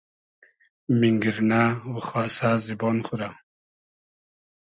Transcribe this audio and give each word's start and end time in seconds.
مینگیرنۂ 0.99 1.63
و 1.93 1.95
خاسۂ 2.07 2.51
زیبۉن 2.65 2.97
خو 3.05 3.15
رۂ 3.19 3.29